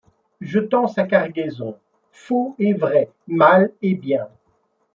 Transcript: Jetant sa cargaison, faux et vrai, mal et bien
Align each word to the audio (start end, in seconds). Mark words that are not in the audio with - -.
Jetant 0.41 0.87
sa 0.87 1.03
cargaison, 1.05 1.77
faux 2.11 2.55
et 2.57 2.73
vrai, 2.73 3.11
mal 3.27 3.71
et 3.83 3.93
bien 3.93 4.29